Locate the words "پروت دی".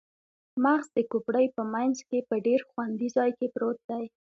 3.53-4.05